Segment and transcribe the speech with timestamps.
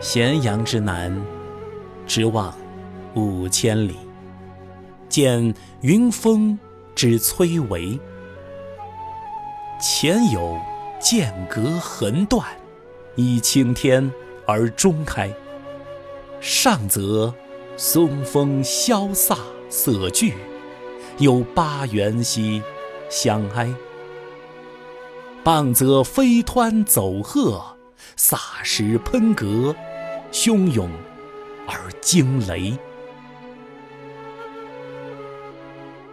[0.00, 1.14] 咸阳之南，
[2.06, 2.54] 直望
[3.14, 3.96] 五千里。
[5.10, 6.58] 见云峰
[6.94, 8.00] 之崔嵬，
[9.78, 10.58] 前有
[10.98, 12.46] 剑阁横断，
[13.14, 14.10] 依青天
[14.46, 15.28] 而中开；
[16.40, 17.34] 上则
[17.76, 19.36] 松风萧飒
[19.68, 20.32] 色俱，
[21.18, 22.62] 有八元兮
[23.10, 23.66] 相哀；
[25.44, 27.76] 傍则飞湍走壑，
[28.16, 29.74] 洒石喷阁，
[30.30, 30.90] 汹涌
[31.66, 32.76] 而惊雷。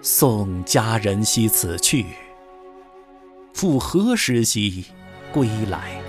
[0.01, 2.05] 送佳人兮此去，
[3.53, 4.85] 复何时兮
[5.31, 6.01] 归来？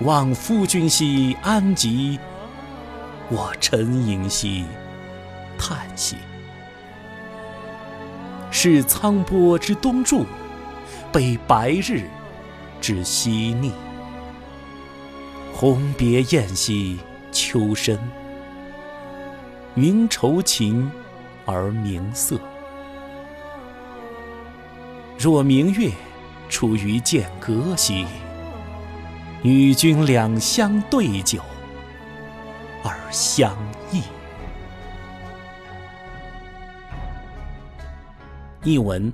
[0.00, 2.18] 望夫君兮安吉，
[3.28, 4.64] 我沉吟兮
[5.58, 6.16] 叹息。
[8.50, 10.24] 是沧波之东注，
[11.12, 12.08] 悲白日
[12.80, 13.72] 之西逆。
[15.60, 16.98] 鸿别雁兮
[17.30, 17.98] 秋深，
[19.74, 20.90] 云愁情。
[21.44, 22.40] 而明色。
[25.18, 25.90] 若明月
[26.48, 28.06] 出于剑阁兮，
[29.42, 31.40] 与君两相对酒
[32.82, 33.54] 而相
[33.92, 34.02] 忆。
[38.62, 39.12] 译文：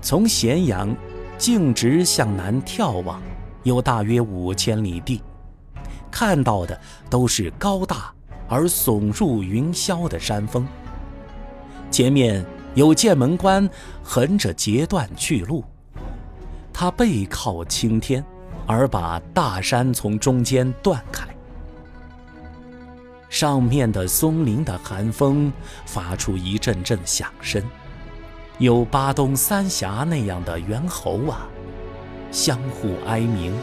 [0.00, 0.96] 从咸阳
[1.36, 3.20] 径直向南眺望，
[3.64, 5.20] 有大约五千里地，
[6.10, 8.12] 看到的都是高大。
[8.46, 10.66] 而耸入云霄的山峰，
[11.90, 13.68] 前面有剑门关
[14.02, 15.64] 横着截断去路，
[16.70, 18.22] 它背靠青天，
[18.66, 21.26] 而把大山从中间断开。
[23.30, 25.50] 上面的松林的寒风
[25.86, 27.62] 发出一阵阵响声，
[28.58, 31.48] 有巴东三峡那样的猿猴啊，
[32.34, 33.54] 相互哀鸣。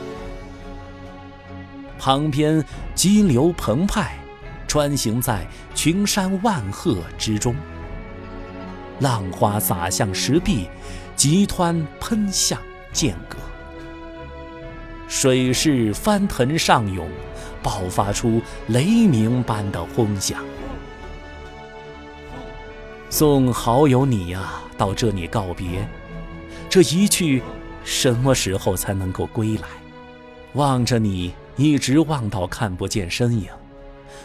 [1.99, 2.65] 旁边
[2.95, 4.17] 激流澎湃。
[4.67, 5.45] 穿行在
[5.75, 7.53] 群山万壑之中，
[9.01, 10.69] 浪花洒向石壁，
[11.13, 12.57] 急湍喷向
[12.93, 13.37] 剑阁，
[15.09, 17.09] 水势翻腾上涌，
[17.61, 20.41] 爆发出雷鸣般的轰响。
[23.09, 25.85] 送好友你呀，到这里告别，
[26.69, 27.43] 这一去，
[27.83, 29.67] 什么时候才能够归来？
[30.53, 33.47] 望着你，一直望到看不见身影。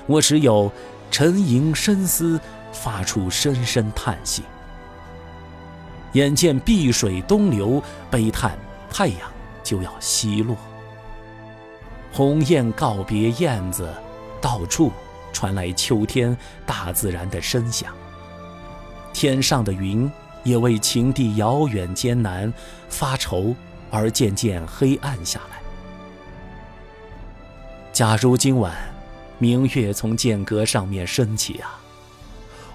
[0.07, 0.71] 我只有
[1.11, 2.41] 沉吟深思，
[2.73, 4.43] 发出深深叹息。
[6.13, 8.59] 眼见碧水东流，悲叹
[8.91, 9.31] 太阳
[9.63, 10.57] 就要西落。
[12.13, 13.93] 鸿雁告别燕子，
[14.41, 14.91] 到处
[15.33, 17.93] 传来秋天大自然的声响。
[19.13, 20.11] 天上的云
[20.47, 22.51] 也为情地遥远艰难
[22.89, 23.55] 发愁，
[23.91, 25.61] 而渐渐黑暗下来。
[27.93, 28.75] 假如今晚。
[29.39, 31.79] 明月从剑阁上面升起啊！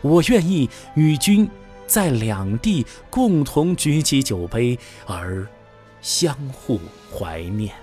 [0.03, 1.49] 我愿意与君
[1.87, 4.77] 在两地共同举起酒杯，
[5.07, 5.47] 而
[6.03, 6.79] 相互
[7.11, 7.73] 怀念。